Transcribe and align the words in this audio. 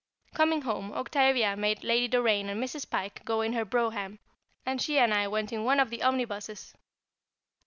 Coming 0.33 0.63
home, 0.63 0.91
Octavia 0.93 1.55
made 1.55 1.83
Lady 1.83 2.07
Doraine 2.07 2.49
and 2.49 2.63
Mrs. 2.63 2.89
Pike 2.89 3.23
go 3.23 3.41
in 3.41 3.53
her 3.53 3.63
brougham, 3.63 4.17
and 4.65 4.81
she 4.81 4.97
and 4.97 5.13
I 5.13 5.27
went 5.27 5.53
in 5.53 5.63
one 5.63 5.79
of 5.79 5.91
the 5.91 6.01
omnibuses. 6.01 6.73